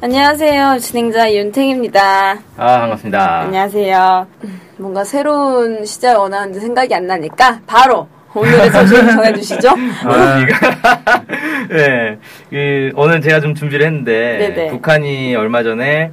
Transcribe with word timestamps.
안녕하세요. 0.00 0.78
진행자 0.78 1.34
윤탱입니다. 1.34 2.38
아, 2.56 2.78
반갑습니다. 2.80 3.40
안녕하세요. 3.40 4.28
뭔가 4.76 5.02
새로운 5.02 5.84
시작을 5.84 6.20
원하는데 6.20 6.60
생각이 6.60 6.94
안 6.94 7.08
나니까 7.08 7.60
바로 7.66 8.06
오늘의 8.32 8.70
소식을 8.70 9.10
전해주시죠. 9.10 9.68
아, 10.06 10.46
네. 11.68 12.16
그, 12.48 12.92
오늘 12.94 13.20
제가 13.20 13.40
좀 13.40 13.56
준비를 13.56 13.86
했는데, 13.86 14.38
네네. 14.38 14.70
북한이 14.70 15.34
얼마 15.34 15.64
전에 15.64 16.12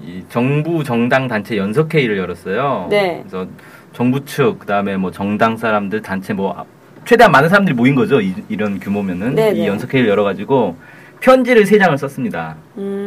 이 0.00 0.24
정부 0.30 0.82
정당 0.82 1.28
단체 1.28 1.58
연석회의를 1.58 2.16
열었어요. 2.16 2.86
네. 2.88 3.22
그래서 3.28 3.46
정부 3.92 4.24
측, 4.24 4.60
그 4.60 4.66
다음에 4.66 4.96
뭐 4.96 5.10
정당 5.10 5.58
사람들, 5.58 6.00
단체 6.00 6.32
뭐, 6.32 6.64
최대한 7.04 7.30
많은 7.32 7.50
사람들이 7.50 7.76
모인 7.76 7.94
거죠. 7.94 8.18
이, 8.22 8.34
런 8.56 8.80
규모면은. 8.80 9.34
네네. 9.34 9.58
이 9.58 9.66
연석회의를 9.66 10.08
열어가지고, 10.08 10.76
편지를 11.20 11.66
세 11.66 11.78
장을 11.78 11.96
썼습니다. 11.96 12.56
음, 12.76 13.05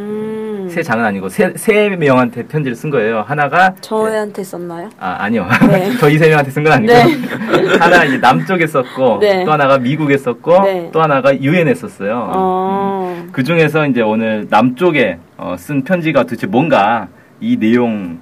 세 0.70 0.82
장은 0.82 1.04
아니고, 1.04 1.28
세, 1.28 1.52
세 1.56 1.88
명한테 1.90 2.44
편지를 2.46 2.74
쓴 2.76 2.90
거예요. 2.90 3.22
하나가, 3.26 3.74
저한테 3.80 4.42
썼나요? 4.44 4.90
아, 4.98 5.16
아니요. 5.20 5.46
네. 5.68 5.90
저희 6.00 6.18
세 6.18 6.28
명한테 6.28 6.50
쓴 6.50 6.64
건 6.64 6.72
아니고. 6.72 6.92
네. 6.92 7.76
하나 7.78 8.04
이제 8.04 8.18
남쪽에 8.18 8.66
썼고, 8.66 9.18
네. 9.20 9.44
또 9.44 9.52
하나가 9.52 9.78
미국에 9.78 10.16
썼고, 10.16 10.62
네. 10.62 10.90
또 10.92 11.02
하나가 11.02 11.34
유엔에 11.38 11.74
썼어요. 11.74 12.30
어, 12.34 13.26
그 13.32 13.42
중에서 13.44 13.86
이제 13.86 14.00
오늘 14.02 14.46
남쪽에 14.48 15.18
어, 15.36 15.56
쓴 15.58 15.82
편지가 15.84 16.22
도대체 16.24 16.46
뭔가 16.46 17.08
이 17.40 17.56
내용을 17.56 18.18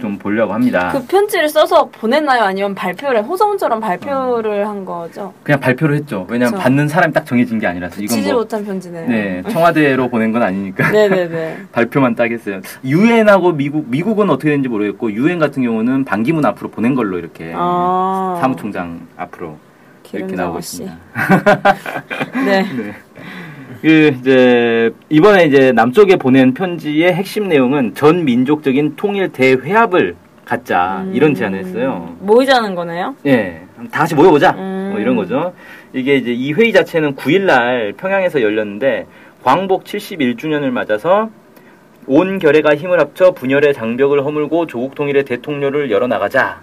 좀 0.00 0.18
보려고 0.18 0.52
합니다. 0.52 0.90
그 0.92 1.06
편지를 1.06 1.48
써서 1.48 1.88
보냈나요? 1.92 2.42
아니면 2.42 2.74
발표를, 2.74 3.22
호성처럼 3.22 3.80
발표를 3.80 4.66
한 4.66 4.84
거죠? 4.84 5.32
그냥 5.44 5.60
발표를 5.60 5.96
했죠. 5.96 6.26
왜냐면 6.28 6.52
그쵸. 6.54 6.62
받는 6.62 6.88
사람이 6.88 7.12
딱 7.12 7.24
정해진 7.24 7.58
게 7.58 7.66
아니라서. 7.66 8.00
이건 8.02 8.16
치지 8.16 8.32
뭐, 8.32 8.40
못한 8.40 8.64
편지네요. 8.64 9.08
네, 9.08 9.42
청와대로 9.50 10.08
보낸 10.08 10.32
건 10.32 10.42
아니니까. 10.42 10.90
네네네. 10.92 11.58
발표만 11.72 12.14
딱 12.16 12.30
했어요. 12.30 12.60
유엔하고 12.84 13.52
미국, 13.52 13.88
미국은 13.88 14.28
어떻게 14.30 14.50
되는지 14.50 14.68
모르겠고, 14.68 15.12
유엔 15.12 15.38
같은 15.38 15.62
경우는 15.62 16.04
반기문 16.04 16.44
앞으로 16.44 16.70
보낸 16.70 16.94
걸로 16.94 17.18
이렇게 17.18 17.52
아. 17.54 18.38
사무총장 18.40 19.06
앞으로 19.16 19.56
이렇게 20.12 20.34
나오고. 20.34 20.58
있습니다. 20.58 20.96
네. 22.44 22.62
네. 22.62 22.94
그 23.80 24.14
이제 24.18 24.90
이번에 25.08 25.46
이제 25.46 25.72
남쪽에 25.72 26.16
보낸 26.16 26.52
편지의 26.52 27.12
핵심 27.14 27.48
내용은 27.48 27.94
전 27.94 28.24
민족적인 28.24 28.96
통일 28.96 29.32
대회합을 29.32 30.16
갖자 30.44 31.02
음. 31.06 31.12
이런 31.14 31.34
제안을 31.34 31.60
했어요. 31.60 32.14
모이자는 32.20 32.74
거네요? 32.74 33.14
예, 33.24 33.62
다 33.90 34.00
같이 34.00 34.14
모여보자 34.14 34.50
음. 34.50 34.90
뭐 34.92 35.00
이런 35.00 35.16
거죠. 35.16 35.54
이게 35.94 36.16
이제 36.16 36.32
이 36.32 36.52
회의 36.52 36.72
자체는 36.72 37.14
9일날 37.16 37.96
평양에서 37.96 38.42
열렸는데 38.42 39.06
광복 39.42 39.84
71주년을 39.84 40.70
맞아서 40.70 41.30
온 42.06 42.38
결의가 42.38 42.74
힘을 42.74 43.00
합쳐 43.00 43.32
분열의 43.32 43.72
장벽을 43.72 44.24
허물고 44.24 44.66
조국 44.66 44.94
통일의 44.94 45.24
대통령을 45.24 45.90
열어 45.90 46.06
나가자 46.06 46.60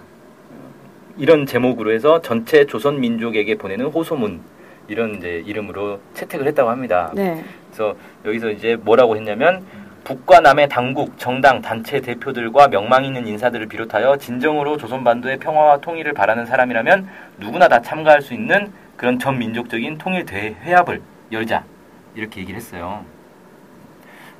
이런 1.16 1.46
제목으로 1.46 1.90
해서 1.92 2.20
전체 2.22 2.64
조선 2.66 3.00
민족에게 3.00 3.56
보내는 3.56 3.86
호소문 3.86 4.40
이런 4.88 5.16
이제 5.16 5.42
이름으로 5.46 6.00
채택을 6.14 6.46
했다고 6.48 6.70
합니다. 6.70 7.12
네. 7.14 7.44
그래서 7.68 7.94
여기서 8.24 8.50
이제 8.50 8.76
뭐라고 8.76 9.16
했냐면 9.16 9.64
북과 10.04 10.40
남의 10.40 10.68
당국, 10.70 11.18
정당, 11.18 11.60
단체 11.60 12.00
대표들과 12.00 12.68
명망 12.68 13.04
있는 13.04 13.26
인사들을 13.26 13.66
비롯하여 13.66 14.16
진정으로 14.16 14.78
조선반도의 14.78 15.38
평화와 15.38 15.78
통일을 15.78 16.14
바라는 16.14 16.46
사람이라면 16.46 17.08
누구나 17.38 17.68
다 17.68 17.82
참가할 17.82 18.22
수 18.22 18.32
있는 18.32 18.72
그런 18.96 19.18
전 19.18 19.38
민족적인 19.38 19.98
통일 19.98 20.24
대회합을 20.24 21.02
열자 21.30 21.64
이렇게 22.14 22.40
얘기를 22.40 22.56
했어요. 22.56 23.04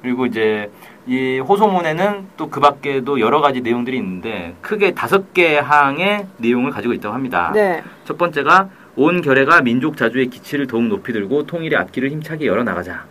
그리고 0.00 0.26
이제 0.26 0.70
이 1.06 1.38
호소문에는 1.40 2.28
또 2.36 2.48
그 2.48 2.60
밖에도 2.60 3.20
여러 3.20 3.40
가지 3.40 3.60
내용들이 3.60 3.96
있는데 3.98 4.54
크게 4.62 4.92
다섯 4.92 5.34
개 5.34 5.58
항의 5.58 6.26
내용을 6.38 6.70
가지고 6.70 6.94
있다고 6.94 7.14
합니다. 7.14 7.50
네. 7.54 7.82
첫 8.04 8.16
번째가 8.16 8.70
온 9.00 9.22
결의가 9.22 9.62
민족 9.62 9.96
자주의 9.96 10.26
기치를 10.26 10.66
더욱 10.66 10.82
높이 10.88 11.12
들고 11.12 11.44
통일의 11.46 11.78
앞길을 11.78 12.10
힘차게 12.10 12.46
열어 12.46 12.64
나가자. 12.64 13.04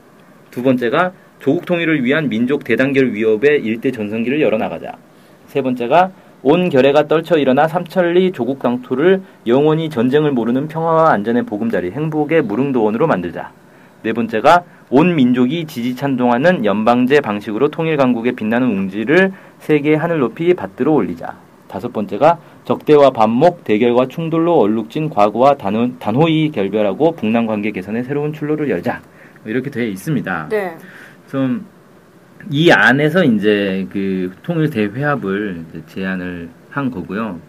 두 0.52 0.62
번째가 0.62 1.14
조국 1.40 1.66
통일을 1.66 2.04
위한 2.04 2.28
민족 2.28 2.66
대단결 2.66 3.14
위협의 3.14 3.64
일대 3.64 3.90
전성기를 3.92 4.42
열어 4.42 4.58
나가자. 4.58 4.98
세 5.48 5.62
번째가 5.62 6.12
온 6.44 6.68
결의가 6.68 7.08
떨쳐 7.08 7.38
일어나 7.38 7.70
삼천리 7.70 8.34
조국 8.34 8.62
당토를 8.62 9.22
영원히 9.48 9.90
전쟁을 9.90 10.34
모르는 10.34 10.68
평화와 10.68 11.12
안전의 11.12 11.44
보금자리 11.44 11.92
행복의 11.92 12.42
무릉도원으로 12.42 13.08
만들자. 13.08 13.54
네 14.04 14.12
번째가 14.12 14.66
온 14.90 15.16
민족이 15.16 15.68
지지찬동하는 15.68 16.66
연방제 16.66 17.22
방식으로 17.22 17.70
통일 17.70 17.96
강국의 17.96 18.34
빛나는 18.34 18.68
웅지를 18.68 19.32
세계 19.60 19.96
하늘 19.96 20.20
높이 20.20 20.54
받들어 20.54 20.92
올리자. 20.92 21.47
다섯 21.68 21.92
번째가 21.94 22.40
적대와 22.66 23.12
반목, 23.12 23.64
대결과 23.64 24.08
충돌로 24.08 24.60
얼룩진 24.60 25.10
과거와 25.10 25.56
단호, 25.56 25.98
단호히 26.00 26.52
결별하고 26.52 27.14
북남 27.14 27.46
관계 27.48 27.72
개선의 27.72 28.04
새로운 28.04 28.34
출로를 28.34 28.70
열자. 28.70 29.02
이렇게 29.46 29.70
되어 29.70 29.86
있습니다. 29.86 30.50
네. 30.50 30.78
좀 31.30 31.78
이 32.50 32.72
안에서 32.72 33.24
이제 33.24 33.88
그 33.92 34.32
통일 34.44 34.70
대회합을 34.70 35.66
제안을 35.88 36.50
한 36.70 36.92
거고요. 36.92 37.40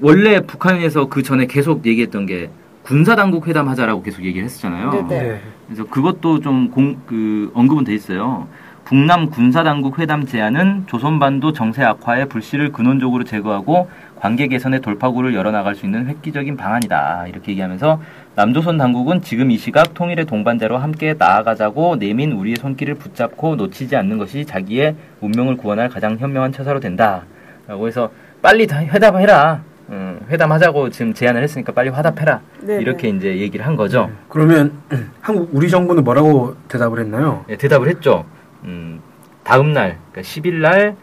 원래 0.00 0.40
북한에서 0.40 1.06
그 1.08 1.22
전에 1.22 1.46
계속 1.46 1.86
얘기했던 1.86 2.26
게 2.26 2.50
군사 2.82 3.16
당국 3.16 3.48
회담 3.48 3.68
하자라고 3.68 4.02
계속 4.02 4.24
얘기를 4.24 4.44
했었잖아요. 4.44 4.90
네네. 5.08 5.40
그래서 5.66 5.84
그것도 5.84 6.40
좀 6.40 6.70
공, 6.70 7.00
그 7.06 7.50
언급은 7.54 7.84
돼 7.84 7.94
있어요. 7.94 8.46
북남 8.86 9.30
군사당국 9.30 9.98
회담 9.98 10.26
제안은 10.26 10.84
조선반도 10.86 11.52
정세 11.52 11.82
악화의 11.82 12.28
불씨를 12.28 12.70
근원적으로 12.70 13.24
제거하고 13.24 13.90
관계 14.14 14.46
개선의 14.46 14.80
돌파구를 14.80 15.34
열어나갈 15.34 15.74
수 15.74 15.86
있는 15.86 16.06
획기적인 16.06 16.56
방안이다. 16.56 17.26
이렇게 17.26 17.50
얘기하면서 17.50 18.00
남조선 18.36 18.78
당국은 18.78 19.22
지금 19.22 19.50
이 19.50 19.58
시각 19.58 19.92
통일의 19.92 20.26
동반자로 20.26 20.78
함께 20.78 21.16
나아가자고 21.18 21.96
내민 21.96 22.30
우리의 22.30 22.56
손길을 22.60 22.94
붙잡고 22.94 23.56
놓치지 23.56 23.96
않는 23.96 24.18
것이 24.18 24.44
자기의 24.44 24.94
운명을 25.20 25.56
구원할 25.56 25.88
가장 25.88 26.16
현명한 26.16 26.52
처사로 26.52 26.78
된다. 26.78 27.24
라고 27.66 27.88
해서 27.88 28.12
빨리 28.40 28.68
다 28.68 28.78
회담해라. 28.78 29.62
음, 29.88 30.20
회담하자고 30.30 30.90
지금 30.90 31.12
제안을 31.12 31.42
했으니까 31.42 31.72
빨리 31.72 31.88
화답해라. 31.88 32.40
네네. 32.60 32.82
이렇게 32.82 33.08
이제 33.08 33.36
얘기를 33.38 33.66
한 33.66 33.74
거죠. 33.74 34.12
그러면 34.28 34.74
한국 35.20 35.50
우리 35.52 35.68
정부는 35.68 36.04
뭐라고 36.04 36.54
대답을 36.68 37.00
했나요? 37.00 37.44
네, 37.48 37.56
대답을 37.56 37.88
했죠. 37.88 38.24
음, 38.64 39.00
다음 39.44 39.72
날, 39.72 39.98
그러니까 40.10 40.22
10일 40.22 40.54
날, 40.54 40.96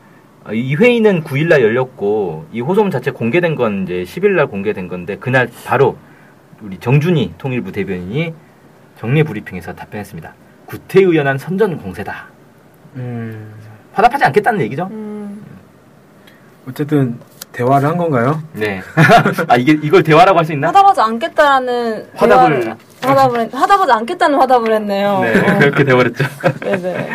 어, 0.45 0.53
이 0.53 0.75
회의는 0.75 1.23
9일 1.23 1.47
날 1.47 1.61
열렸고, 1.61 2.47
이 2.51 2.61
호소문 2.61 2.91
자체 2.91 3.11
공개된 3.11 3.55
건 3.55 3.83
이제 3.83 4.03
10일 4.03 4.31
날 4.31 4.47
공개된 4.47 4.87
건데, 4.87 5.17
그날 5.17 5.49
바로 5.65 5.97
우리 6.61 6.77
정준희 6.77 7.35
통일부 7.37 7.71
대변인이 7.71 8.33
정례 8.97 9.23
브리핑에서 9.23 9.73
답변했습니다. 9.73 10.33
구태의 10.65 11.15
연한 11.15 11.37
선전 11.37 11.77
공세다. 11.77 12.27
음, 12.95 13.53
화답하지 13.93 14.25
않겠다는 14.25 14.61
얘기죠. 14.61 14.87
음, 14.91 15.43
어쨌든 16.67 17.17
대화를 17.53 17.87
한 17.87 17.97
건가요? 17.97 18.41
네. 18.53 18.81
아, 19.47 19.55
이게, 19.55 19.77
이걸 19.81 20.03
대화라고 20.03 20.37
할 20.39 20.45
수 20.45 20.53
있나? 20.53 20.67
화답하지 20.69 20.99
않겠다라는 21.01 22.07
화답을- 22.15 22.63
대화를- 22.65 22.77
화답을 23.01 23.39
했- 23.41 23.53
화답하지 23.53 23.91
않겠다는 23.91 24.39
화답을 24.39 24.73
했네요. 24.73 25.19
네, 25.21 25.39
어. 25.39 25.59
그렇게 25.59 25.83
돼버렸죠. 25.83 26.23
네네. 26.61 27.09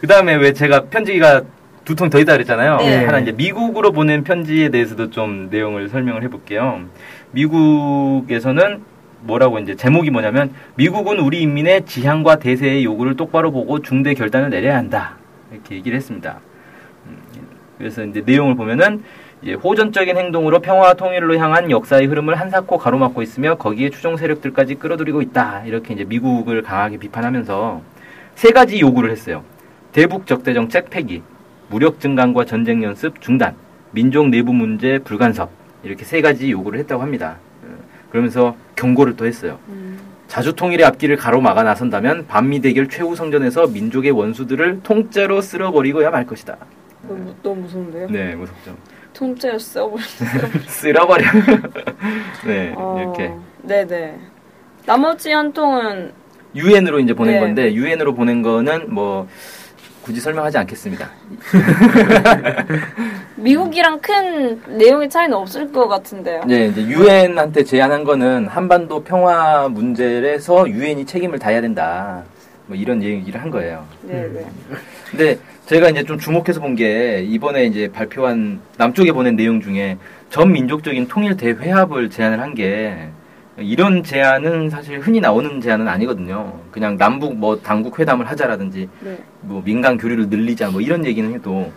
그 0.00 0.06
다음에 0.06 0.34
왜 0.34 0.52
제가 0.52 0.84
편지가 0.86 1.42
두 1.84 1.94
통 1.94 2.10
더 2.10 2.18
있다 2.18 2.32
그랬잖아요. 2.34 2.76
네. 2.78 3.04
하나 3.06 3.18
이제 3.20 3.32
미국으로 3.32 3.92
보낸 3.92 4.22
편지에 4.22 4.68
대해서도 4.68 5.08
좀 5.10 5.48
내용을 5.50 5.88
설명을 5.88 6.22
해볼게요. 6.24 6.80
미국에서는 7.30 8.82
뭐라고 9.22 9.58
이제 9.58 9.74
제목이 9.74 10.10
뭐냐면 10.10 10.50
미국은 10.74 11.18
우리 11.18 11.40
인민의 11.42 11.86
지향과 11.86 12.36
대세의 12.36 12.84
요구를 12.84 13.16
똑바로 13.16 13.50
보고 13.52 13.80
중대 13.80 14.12
결단을 14.14 14.50
내려야 14.50 14.76
한다 14.76 15.16
이렇게 15.50 15.76
얘기를 15.76 15.96
했습니다. 15.96 16.40
음, 17.06 17.16
그래서 17.78 18.04
이제 18.04 18.22
내용을 18.24 18.54
보면은 18.54 19.02
호전적인 19.46 20.16
행동으로 20.16 20.58
평화와 20.60 20.94
통일로 20.94 21.36
향한 21.38 21.70
역사의 21.70 22.06
흐름을 22.06 22.34
한사코 22.34 22.76
가로막고 22.76 23.22
있으며 23.22 23.54
거기에 23.54 23.90
추종 23.90 24.16
세력들까지 24.16 24.76
끌어들이고 24.76 25.22
있다 25.22 25.62
이렇게 25.64 25.94
이제 25.94 26.04
미국을 26.04 26.62
강하게 26.62 26.96
비판하면서 26.96 27.80
세 28.34 28.50
가지 28.50 28.80
요구를 28.80 29.10
했어요. 29.10 29.44
대북 29.92 30.26
적대 30.26 30.54
정책 30.54 30.90
폐기, 30.90 31.22
무력 31.68 32.00
증강과 32.00 32.46
전쟁 32.46 32.82
연습 32.82 33.20
중단, 33.20 33.54
민족 33.92 34.28
내부 34.28 34.52
문제 34.52 34.98
불간섭 34.98 35.50
이렇게 35.84 36.04
세 36.04 36.20
가지 36.20 36.50
요구를 36.50 36.80
했다고 36.80 37.00
합니다. 37.00 37.36
어, 37.62 37.68
그러면서 38.10 38.56
경고를 38.74 39.16
또 39.16 39.24
했어요. 39.24 39.58
음. 39.68 39.98
자주 40.26 40.54
통일의 40.54 40.84
앞길을 40.84 41.16
가로막아 41.16 41.62
나선다면 41.62 42.26
반미 42.26 42.60
대결 42.60 42.88
최후 42.88 43.14
성전에서 43.14 43.68
민족의 43.68 44.10
원수들을 44.10 44.80
통째로 44.82 45.40
쓸어버리고야 45.40 46.10
말 46.10 46.26
것이다. 46.26 46.56
너무, 47.06 47.34
너무 47.42 47.62
무서운데요? 47.62 48.08
네, 48.10 48.34
무섭죠. 48.34 48.76
통째로 49.18 49.58
써버려. 49.58 50.02
쓸어버려. 50.68 51.24
네, 52.46 52.72
어, 52.76 52.96
이렇게 53.00 53.32
네네. 53.62 54.16
나머지 54.86 55.32
한 55.32 55.52
통은 55.52 56.12
유엔으로 56.54 57.00
이제 57.00 57.12
보낸 57.12 57.34
네. 57.34 57.40
건데 57.40 57.74
유엔으로 57.74 58.14
보낸 58.14 58.42
거는 58.42 58.94
뭐 58.94 59.26
굳이 60.02 60.20
설명하지 60.20 60.56
않겠습니다. 60.58 61.10
미국이랑 63.36 64.00
큰 64.00 64.62
내용의 64.78 65.10
차이는 65.10 65.36
없을 65.36 65.70
것 65.70 65.88
같은데요. 65.88 66.44
네, 66.46 66.68
이제 66.68 66.80
유엔한테 66.82 67.64
제안한 67.64 68.04
거는 68.04 68.46
한반도 68.46 69.02
평화 69.02 69.68
문제에서 69.68 70.68
유엔이 70.68 71.04
책임을 71.04 71.38
다해야 71.40 71.60
된다. 71.60 72.22
뭐 72.66 72.76
이런 72.76 73.02
얘기를 73.02 73.40
한 73.40 73.50
거예요. 73.50 73.84
네 74.02 74.28
네. 74.32 74.46
근데 75.10 75.38
제가 75.68 75.90
이제 75.90 76.02
좀 76.02 76.18
주목해서 76.18 76.60
본 76.60 76.74
게 76.76 77.22
이번에 77.26 77.64
이제 77.64 77.90
발표한 77.92 78.60
남쪽에 78.78 79.12
보낸 79.12 79.36
내용 79.36 79.60
중에 79.60 79.98
전 80.30 80.52
민족적인 80.52 81.08
통일 81.08 81.36
대회합을 81.36 82.08
제안을 82.10 82.40
한 82.40 82.54
게 82.54 83.08
이런 83.58 84.02
제안은 84.04 84.70
사실 84.70 85.00
흔히 85.00 85.20
나오는 85.20 85.60
제안은 85.60 85.88
아니거든요. 85.88 86.52
그냥 86.70 86.96
남북 86.96 87.34
뭐 87.36 87.58
당국 87.60 87.98
회담을 87.98 88.26
하자라든지 88.30 88.88
네. 89.00 89.18
뭐 89.40 89.60
민간 89.64 89.98
교류를 89.98 90.28
늘리자 90.28 90.70
뭐 90.70 90.80
이런 90.80 91.04
얘기는 91.04 91.32
해도 91.34 91.72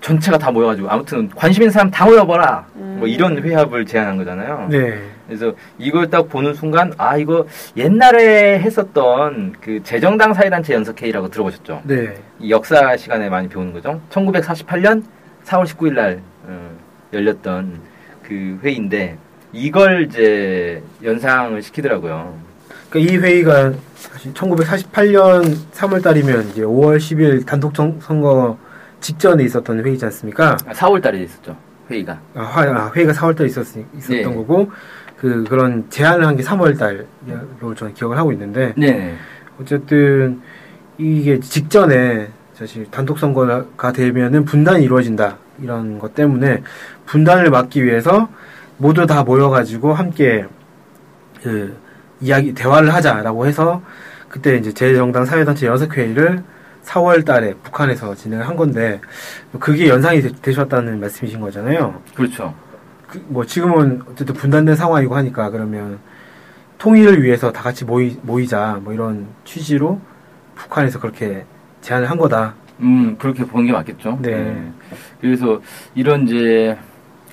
전체가 0.00 0.38
다 0.38 0.50
모여가지고 0.50 0.88
아무튼 0.90 1.28
관심 1.34 1.62
있는 1.64 1.72
사람 1.72 1.90
다 1.90 2.04
모여봐라 2.06 2.66
뭐 2.74 3.02
음. 3.02 3.08
이런 3.08 3.42
회합을 3.42 3.84
제안한 3.84 4.16
거잖아요. 4.16 4.68
네. 4.70 5.00
그래서 5.26 5.52
이걸 5.78 6.08
딱 6.08 6.28
보는 6.28 6.54
순간 6.54 6.92
아 6.96 7.16
이거 7.16 7.46
옛날에 7.76 8.60
했었던 8.60 9.54
그 9.60 9.82
재정당 9.82 10.32
사회단체 10.34 10.72
연석회의라고 10.74 11.28
들어보셨죠? 11.28 11.82
네. 11.84 12.14
이 12.38 12.50
역사 12.50 12.96
시간에 12.96 13.28
많이 13.28 13.48
배우는 13.48 13.72
거죠. 13.72 14.00
1948년 14.10 15.02
4월 15.44 15.64
19일 15.66 15.92
날 15.94 16.20
어, 16.46 16.70
열렸던 17.12 17.80
그 18.22 18.58
회의인데 18.62 19.16
이걸 19.52 20.02
이제 20.04 20.82
연상을 21.02 21.60
시키더라고요. 21.62 22.34
그러니까 22.90 23.12
이 23.12 23.16
회의가 23.18 23.72
사실 23.96 24.32
1948년 24.32 25.54
3월 25.72 26.02
달이면 26.02 26.48
이제 26.50 26.62
5월 26.62 26.96
10일 26.98 27.44
단독 27.46 27.74
정- 27.74 27.98
선거 28.00 28.56
직전에 29.00 29.44
있었던 29.44 29.84
회의지 29.84 30.04
않습니까? 30.06 30.56
4월 30.56 31.00
달에 31.02 31.20
있었죠. 31.22 31.56
회의가. 31.90 32.18
아, 32.34 32.42
화- 32.42 32.62
아, 32.62 32.92
회의가 32.94 33.12
4월 33.12 33.36
달에 33.36 33.48
있었, 33.48 33.66
있었던 33.96 34.16
네. 34.16 34.22
거고 34.24 34.70
그 35.16 35.44
그런 35.44 35.88
제안을 35.90 36.26
한 36.26 36.36
게 36.36 36.42
3월 36.42 36.78
달을 36.78 37.06
저는 37.76 37.94
기억을 37.94 38.16
하고 38.16 38.32
있는데 38.32 38.72
네. 38.76 39.14
어쨌든 39.60 40.40
이게 40.98 41.40
직전에 41.40 42.28
사실 42.54 42.86
단독 42.90 43.18
선거가 43.18 43.92
되면은 43.92 44.44
분단이 44.44 44.84
이루어진다 44.84 45.38
이런 45.60 45.98
것 45.98 46.14
때문에 46.14 46.62
분단을 47.06 47.50
막기 47.50 47.84
위해서 47.84 48.28
모두 48.76 49.06
다 49.06 49.22
모여가지고 49.24 49.92
함께 49.94 50.44
그 51.42 51.76
이야기 52.20 52.52
대화를 52.52 52.92
하자라고 52.94 53.46
해서 53.46 53.80
그때 54.28 54.56
이제 54.56 54.72
제 54.72 54.94
정당 54.94 55.24
사회단체 55.24 55.66
연석 55.66 55.96
회의를 55.96 56.42
4월 56.88 57.24
달에 57.24 57.54
북한에서 57.62 58.14
진행을 58.14 58.48
한 58.48 58.56
건데 58.56 59.00
그게 59.60 59.88
연상이 59.88 60.20
되, 60.22 60.30
되셨다는 60.30 61.00
말씀이신 61.00 61.40
거잖아요. 61.40 62.00
그렇죠. 62.14 62.54
그, 63.06 63.22
뭐 63.28 63.44
지금은 63.44 64.02
어쨌든 64.10 64.34
분단된 64.34 64.74
상황이고 64.74 65.14
하니까 65.14 65.50
그러면 65.50 65.98
통일을 66.78 67.22
위해서 67.22 67.52
다 67.52 67.62
같이 67.62 67.84
모이, 67.84 68.16
모이자 68.22 68.80
뭐 68.82 68.92
이런 68.92 69.26
취지로 69.44 70.00
북한에서 70.54 70.98
그렇게 70.98 71.44
제안을 71.82 72.10
한 72.10 72.16
거다. 72.16 72.54
음, 72.80 73.16
그렇게 73.18 73.44
보는 73.44 73.66
게 73.66 73.72
맞겠죠. 73.72 74.18
네. 74.22 74.70
그래서 75.20 75.60
이런 75.94 76.26
이제 76.26 76.78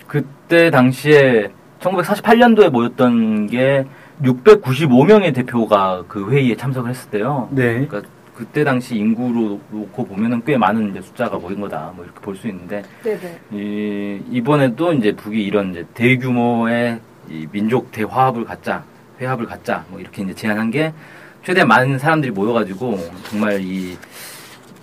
그때 0.07 0.69
당시에 0.71 1.51
1948년도에 1.79 2.69
모였던 2.69 3.47
게 3.47 3.85
695명의 4.23 5.33
대표가 5.35 6.03
그 6.07 6.31
회의에 6.31 6.55
참석을 6.55 6.89
했었대요. 6.89 7.49
네. 7.51 7.85
그러니까 7.85 8.01
그때 8.35 8.63
당시 8.65 8.95
인구로 8.97 9.61
놓고 9.71 10.05
보면은 10.05 10.43
꽤 10.45 10.57
많은 10.57 10.91
이제 10.91 11.01
숫자가 11.01 11.37
모인 11.37 11.61
거다. 11.61 11.93
뭐 11.95 12.03
이렇게 12.03 12.19
볼 12.19 12.35
수 12.35 12.47
있는데 12.49 12.83
네네. 13.01 13.39
이, 13.51 14.21
이번에도 14.29 14.91
이제 14.93 15.13
북이 15.13 15.41
이런 15.43 15.71
이제 15.71 15.85
대규모의 15.93 16.99
이 17.29 17.47
민족 17.51 17.91
대화합을 17.93 18.43
갖자, 18.43 18.83
회합을 19.21 19.45
갖자, 19.45 19.85
뭐 19.89 19.99
이렇게 20.01 20.21
이제 20.21 20.33
제안한 20.33 20.69
게 20.69 20.93
최대한 21.45 21.67
많은 21.69 21.97
사람들이 21.97 22.31
모여가지고 22.33 22.97
정말 23.29 23.61
이 23.61 23.97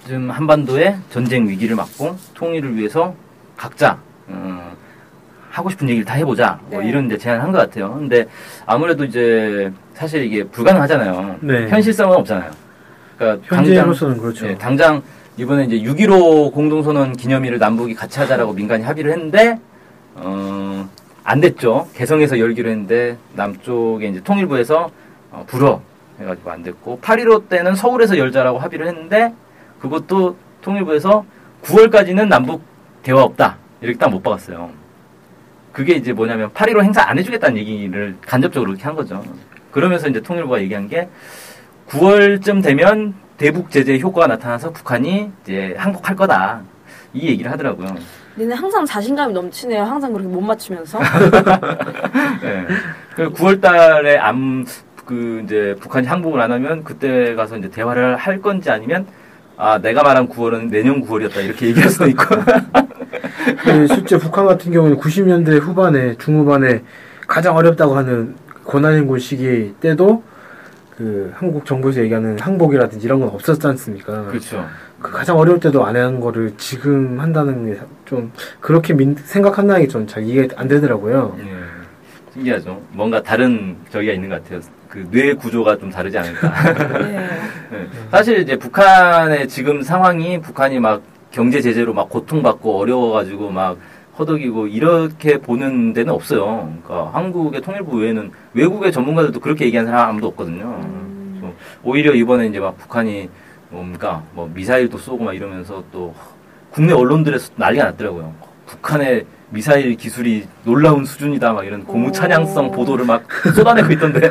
지금 0.06 0.31
한반도의 0.31 0.96
전쟁 1.10 1.46
위기를 1.46 1.76
막고 1.76 2.16
통일을 2.34 2.75
위해서 2.76 3.14
각자 3.56 3.98
어, 4.28 4.75
하고 5.50 5.69
싶은 5.69 5.88
얘기를 5.90 6.06
다 6.06 6.14
해보자, 6.14 6.58
뭐 6.70 6.81
네. 6.81 6.88
이런 6.88 7.05
이제 7.06 7.19
제안을 7.19 7.43
한것 7.43 7.60
같아요. 7.60 7.94
근데 7.94 8.26
아무래도 8.64 9.05
이제 9.05 9.70
사실 9.93 10.25
이게 10.25 10.43
불가능하잖아요. 10.43 11.37
네. 11.43 11.69
현실성은 11.69 12.16
없잖아요. 12.16 12.50
그러니까 13.22 13.48
당장 13.48 13.74
현재로서는 13.76 14.19
그렇죠. 14.19 14.46
네, 14.46 14.58
당장 14.58 15.02
이번에 15.36 15.64
이제 15.64 15.78
6.15 15.78 16.52
공동선언 16.52 17.12
기념일을 17.14 17.58
남북이 17.58 17.94
같이 17.94 18.19
하자라고 18.19 18.52
민간이 18.52 18.82
합의를 18.84 19.12
했는데, 19.12 19.58
어, 20.14 20.88
안 21.24 21.40
됐죠. 21.40 21.88
개성에서 21.94 22.38
열기로 22.38 22.69
했는데, 22.69 23.16
남쪽에 23.34 24.08
이제 24.08 24.20
통일부에서, 24.20 24.90
어, 25.30 25.44
불어. 25.46 25.80
해가지고 26.20 26.50
안 26.50 26.62
됐고, 26.62 26.98
8.15 27.00 27.48
때는 27.48 27.74
서울에서 27.74 28.19
열자라고 28.19 28.58
합의를 28.58 28.86
했는데, 28.88 29.32
그것도 29.80 30.36
통일부에서 30.60 31.24
9월까지는 31.62 32.28
남북 32.28 32.62
대화 33.02 33.22
없다. 33.22 33.56
이렇게 33.80 33.98
딱 33.98 34.10
못 34.10 34.22
박았어요. 34.22 34.70
그게 35.72 35.94
이제 35.94 36.12
뭐냐면, 36.12 36.50
8.15 36.50 36.82
행사 36.82 37.02
안 37.08 37.19
해주겠다는 37.19 37.56
얘기를 37.56 38.16
간접적으로 38.20 38.72
그렇게 38.72 38.84
한 38.84 38.94
거죠. 38.94 39.24
그러면서 39.70 40.08
이제 40.08 40.20
통일부가 40.20 40.60
얘기한 40.60 40.88
게, 40.88 41.08
9월쯤 41.92 42.62
되면 42.62 43.14
대북 43.36 43.70
제재 43.70 43.98
효과가 43.98 44.26
나타나서 44.26 44.70
북한이 44.70 45.30
이제 45.42 45.74
항복할 45.76 46.16
거다. 46.16 46.62
이 47.12 47.28
얘기를 47.28 47.50
하더라고요. 47.50 47.94
니네 48.38 48.54
항상 48.54 48.86
자신감이 48.86 49.34
넘치네요. 49.34 49.82
항상 49.82 50.12
그렇게 50.12 50.28
못 50.28 50.40
맞추면서. 50.40 50.98
네. 52.40 52.67
그 53.14 53.31
9월 53.32 53.60
달에 53.60 54.17
암, 54.17 54.64
그 55.05 55.43
이제 55.44 55.76
북한이 55.81 56.06
항복을 56.06 56.40
안 56.40 56.50
하면 56.52 56.82
그때 56.82 57.34
가서 57.34 57.58
이제 57.58 57.69
대화를 57.69 58.17
할 58.17 58.40
건지 58.40 58.70
아니면 58.70 59.06
아, 59.58 59.78
내가 59.78 60.02
말한 60.02 60.28
9월은 60.31 60.70
내년 60.70 61.05
9월이었다. 61.05 61.44
이렇게 61.44 61.67
얘기할 61.69 61.90
수도 61.90 62.06
있고. 62.06 62.24
그 63.64 63.86
실제 63.93 64.17
북한 64.17 64.46
같은 64.46 64.72
경우는 64.72 64.96
90년대 64.96 65.60
후반에 65.60 66.17
중후반에 66.17 66.82
가장 67.28 67.55
어렵다고 67.55 67.94
하는 67.96 68.34
고난행군 68.64 69.19
시기 69.19 69.74
때도 69.81 70.22
그 71.02 71.32
한국 71.34 71.66
정부에서 71.66 72.00
얘기하는 72.02 72.38
항복이라든지 72.38 73.04
이런 73.04 73.18
건 73.18 73.28
없었지 73.30 73.66
않습니까? 73.66 74.26
그렇죠. 74.26 74.64
그 75.00 75.10
가장 75.10 75.36
어려울 75.36 75.58
때도 75.58 75.84
안 75.84 75.96
한 75.96 76.20
거를 76.20 76.52
지금 76.56 77.18
한다는 77.18 77.66
게 77.74 77.80
좀 78.04 78.30
그렇게 78.60 78.94
민- 78.94 79.16
생각한다는 79.16 79.82
게 79.82 79.88
좀 79.88 80.06
잘 80.06 80.22
이해 80.22 80.46
안 80.56 80.68
되더라고요. 80.68 81.36
예. 81.40 81.44
신기하죠. 82.32 82.80
뭔가 82.92 83.20
다른 83.20 83.76
저기가 83.90 84.12
있는 84.12 84.28
것 84.28 84.42
같아요. 84.44 84.60
그 84.88 85.04
뇌 85.10 85.32
구조가 85.34 85.78
좀 85.78 85.90
다르지 85.90 86.16
않을까. 86.18 86.98
네. 87.00 87.28
네. 87.72 87.86
사실 88.12 88.38
이제 88.38 88.56
북한의 88.56 89.48
지금 89.48 89.82
상황이 89.82 90.40
북한이 90.40 90.78
막 90.78 91.02
경제 91.32 91.60
제재로 91.60 91.92
막 91.94 92.08
고통받고 92.10 92.78
어려워가지고 92.78 93.50
막 93.50 93.76
허덕이고 94.19 94.66
이렇게 94.66 95.38
보는 95.38 95.92
데는 95.92 96.12
없어요. 96.12 96.72
그러니까 96.84 97.10
한국의 97.16 97.62
통일부 97.62 97.96
외에는 97.98 98.31
외국의 98.52 98.92
전문가들도 98.92 99.40
그렇게 99.40 99.64
얘기하는 99.66 99.90
사람 99.90 100.10
아무도 100.10 100.28
없거든요. 100.28 100.81
그래서 101.40 101.54
오히려 101.82 102.14
이번에 102.14 102.46
이제 102.46 102.60
막 102.60 102.76
북한이 102.76 103.31
뭡니까 103.70 104.22
뭐 104.34 104.50
미사일도 104.52 104.98
쏘고 104.98 105.24
막 105.24 105.34
이러면서 105.34 105.82
또 105.90 106.14
국내 106.70 106.92
언론들에서 106.92 107.52
난리가 107.56 107.84
났더라고요. 107.84 108.34
북한의 108.66 109.24
미사일 109.50 109.94
기술이 109.96 110.46
놀라운 110.64 111.04
수준이다 111.04 111.52
막 111.52 111.64
이런 111.66 111.84
고무 111.84 112.10
찬양성 112.10 112.69
오. 112.69 112.70
보도를 112.72 113.04
막 113.04 113.24
쏟아내고 113.54 113.92
있던데 113.92 114.31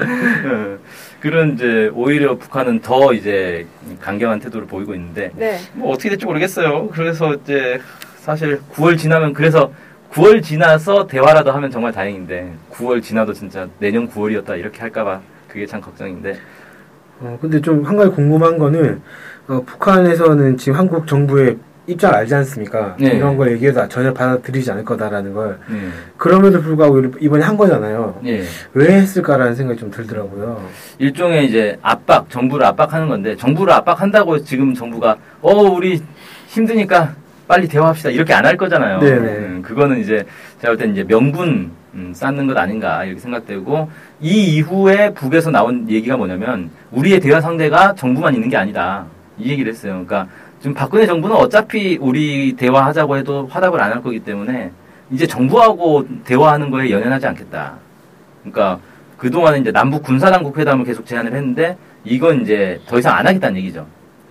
예. 0.00 0.78
그런 1.20 1.52
이제 1.52 1.90
오히려 1.94 2.36
북한은 2.36 2.80
더 2.80 3.12
이제 3.12 3.66
강경한 4.00 4.40
태도를 4.40 4.66
보이고 4.66 4.94
있는데 4.94 5.30
네. 5.36 5.58
뭐 5.74 5.92
어떻게 5.92 6.08
될지 6.08 6.24
모르겠어요. 6.24 6.88
그래서 6.88 7.34
이제 7.34 7.80
사실 8.22 8.60
9월 8.74 8.96
지나면 8.96 9.32
그래서 9.32 9.72
9월 10.12 10.42
지나서 10.42 11.08
대화라도 11.08 11.50
하면 11.50 11.70
정말 11.72 11.90
다행인데 11.92 12.52
9월 12.70 13.02
지나도 13.02 13.32
진짜 13.32 13.66
내년 13.80 14.08
9월이었다 14.08 14.56
이렇게 14.56 14.80
할까봐 14.80 15.20
그게 15.48 15.66
참 15.66 15.80
걱정인데 15.80 16.38
어, 17.20 17.36
근데 17.40 17.60
좀 17.60 17.84
한 17.84 17.96
가지 17.96 18.10
궁금한 18.12 18.58
거는 18.58 19.02
어, 19.48 19.60
북한에서는 19.66 20.56
지금 20.56 20.78
한국 20.78 21.06
정부의 21.08 21.56
입장을 21.88 22.14
알지 22.14 22.32
않습니까? 22.36 22.96
네. 23.00 23.08
이런 23.08 23.36
걸 23.36 23.50
얘기해도 23.54 23.88
전혀 23.88 24.12
받아들이지 24.14 24.70
않을 24.70 24.84
거다라는 24.84 25.32
걸 25.34 25.58
네. 25.68 25.88
그럼에도 26.16 26.60
불구하고 26.62 27.02
이번에 27.18 27.42
한 27.42 27.56
거잖아요. 27.56 28.20
예. 28.24 28.44
왜 28.72 28.92
했을까라는 29.00 29.56
생각이 29.56 29.80
좀 29.80 29.90
들더라고요. 29.90 30.64
일종의 30.98 31.46
이제 31.46 31.76
압박, 31.82 32.30
정부를 32.30 32.64
압박하는 32.66 33.08
건데 33.08 33.34
정부를 33.34 33.72
압박한다고 33.72 34.44
지금 34.44 34.72
정부가 34.74 35.16
어 35.40 35.52
우리 35.54 36.00
힘드니까 36.46 37.16
빨리 37.52 37.68
대화합시다 37.68 38.08
이렇게 38.08 38.32
안 38.32 38.46
할 38.46 38.56
거잖아요. 38.56 38.98
네네. 39.00 39.28
음, 39.28 39.62
그거는 39.62 40.00
이제 40.00 40.24
제가 40.60 40.72
볼 40.72 40.78
때는 40.78 40.94
이제 40.94 41.04
명분 41.04 41.70
음, 41.94 42.12
쌓는 42.14 42.46
것 42.46 42.56
아닌가 42.56 43.04
이렇게 43.04 43.20
생각되고 43.20 43.90
이 44.22 44.56
이후에 44.56 45.12
북에서 45.12 45.50
나온 45.50 45.86
얘기가 45.88 46.16
뭐냐면 46.16 46.70
우리의 46.92 47.20
대화 47.20 47.42
상대가 47.42 47.94
정부만 47.94 48.34
있는 48.34 48.48
게 48.48 48.56
아니다 48.56 49.04
이 49.38 49.50
얘기를 49.50 49.70
했어요. 49.70 49.92
그러니까 49.92 50.26
지금 50.60 50.72
박근혜 50.74 51.04
정부는 51.04 51.36
어차피 51.36 51.98
우리 52.00 52.54
대화하자고 52.56 53.18
해도 53.18 53.46
화답을 53.50 53.78
안 53.82 53.92
할 53.92 54.02
거기 54.02 54.18
때문에 54.20 54.70
이제 55.10 55.26
정부하고 55.26 56.06
대화하는 56.24 56.70
거에 56.70 56.90
연연하지 56.90 57.26
않겠다. 57.26 57.74
그러니까 58.40 58.78
그 59.18 59.30
동안은 59.30 59.60
이제 59.60 59.70
남북 59.70 60.02
군사당국 60.02 60.56
회담을 60.56 60.86
계속 60.86 61.04
제안을 61.04 61.34
했는데 61.34 61.76
이건 62.04 62.40
이제 62.42 62.80
더 62.86 62.98
이상 62.98 63.14
안 63.14 63.26
하겠다는 63.26 63.58
얘기죠. 63.58 63.86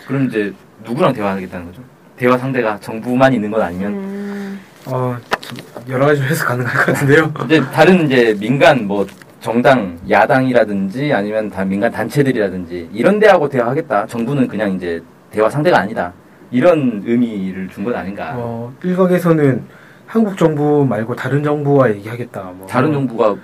그럼 0.08 0.26
이제 0.26 0.52
누구랑 0.84 1.14
대화하겠다는 1.14 1.68
거죠? 1.68 1.82
대화 2.22 2.38
상대가 2.38 2.78
정부만 2.80 3.34
있는 3.34 3.50
것 3.50 3.60
아니면 3.60 3.94
음, 3.94 4.60
어, 4.86 5.18
좀 5.40 5.58
여러 5.90 6.06
가지 6.06 6.22
해석 6.22 6.50
가능할 6.50 6.72
것 6.72 6.86
같은데요. 6.94 7.34
이제 7.46 7.60
다른 7.74 8.06
이제 8.06 8.38
민간 8.40 8.86
뭐 8.86 9.08
정당 9.40 9.98
야당이라든지 10.08 11.12
아니면 11.14 11.50
다 11.50 11.66
민간 11.66 11.92
단체들이라든지 11.92 12.90
이런 12.94 13.18
데하고 13.18 13.50
대화하겠다. 13.50 14.06
정부는 14.06 14.48
그냥 14.48 14.72
이제 14.74 15.02
대화 15.32 15.50
상대가 15.50 15.80
아니다. 15.80 16.14
이런 16.52 17.02
의미를 17.08 17.68
준것 17.70 17.96
아닌가. 17.96 18.34
어, 18.36 18.72
일각에서는 18.84 19.64
한국 20.06 20.38
정부 20.38 20.86
말고 20.86 21.16
다른 21.16 21.42
정부와 21.42 21.90
얘기하겠다. 21.90 22.44
뭐. 22.56 22.68
다른 22.68 22.94
정부가 22.94 23.36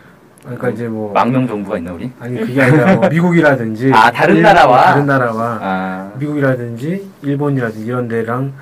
그러니까 0.43 0.69
이제 0.69 0.87
뭐 0.87 1.11
망명 1.13 1.47
정부가 1.47 1.77
있나 1.77 1.91
우리? 1.91 2.09
아니 2.19 2.39
그게 2.39 2.61
아니라 2.61 2.95
뭐 2.95 3.07
미국이라든지 3.09 3.91
아, 3.93 4.11
다른 4.11 4.41
나라와? 4.41 4.85
다른 4.85 5.05
나라와 5.05 5.59
아, 5.61 6.11
미국이라든지 6.17 7.09
일본이라든지 7.21 7.85
이런 7.85 8.07
데랑 8.07 8.53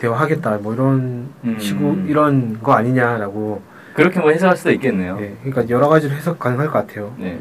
대화하겠다 0.00 0.58
뭐 0.58 0.74
이런 0.74 1.28
음. 1.44 1.58
식으로 1.58 1.94
이런 2.06 2.60
거 2.60 2.72
아니냐라고 2.72 3.62
그렇게 3.94 4.18
뭐 4.20 4.30
해석할 4.30 4.56
수도 4.56 4.70
있겠네요. 4.72 5.18
예, 5.20 5.36
그러니까 5.42 5.68
여러 5.68 5.88
가지로 5.88 6.14
해석 6.14 6.38
가능할 6.38 6.68
것 6.68 6.86
같아요. 6.86 7.14
네. 7.18 7.38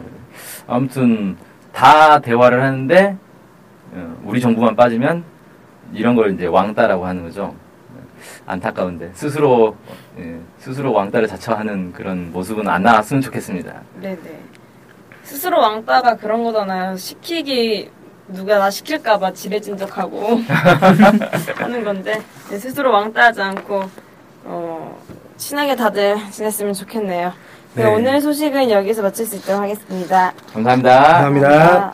아무튼 0.68 1.38
다 1.72 2.20
대화를 2.20 2.62
하는데 2.62 3.18
어, 3.94 4.22
우리 4.26 4.42
정부만 4.42 4.76
빠지면 4.76 5.24
이런 5.94 6.16
걸 6.16 6.34
이제 6.34 6.48
왕따라고 6.48 7.06
하는 7.06 7.24
거죠. 7.24 7.56
안타까운데 8.46 9.12
스스로 9.14 9.78
예, 10.18 10.38
스스로 10.58 10.92
왕따를 10.92 11.28
자처하는 11.28 11.94
그런 11.94 12.32
모습은 12.34 12.68
안 12.68 12.84
나왔으면 12.84 13.22
좋겠습니다. 13.22 13.82
네네. 14.02 14.40
스스로 15.24 15.60
왕따가 15.60 16.18
그런 16.18 16.44
거잖아요. 16.44 16.98
시키기 16.98 17.92
누가 18.30 18.58
나 18.58 18.70
시킬까봐 18.70 19.34
지레진적하고 19.34 20.42
하는 21.56 21.84
건데 21.84 22.22
네, 22.50 22.58
스스로 22.58 22.92
왕따하지 22.92 23.42
않고 23.42 23.84
어, 24.46 24.98
친하게 25.38 25.76
다들 25.76 26.18
지냈으면 26.32 26.74
좋겠네요. 26.74 27.34
네, 27.76 27.84
네. 27.84 27.94
오늘 27.94 28.22
소식은 28.22 28.70
여기서 28.72 29.02
마칠 29.02 29.26
수 29.26 29.36
있도록 29.38 29.62
하겠습니다. 29.62 30.34
감사합니다. 30.54 31.02
감사합니다. 31.22 31.94